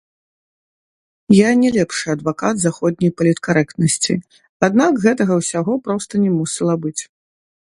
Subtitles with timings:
[1.39, 4.13] Я не лепшы адвакат заходняй паліткарэктнасці,
[4.69, 6.99] аднак гэтага ўсяго проста не мусіла быць.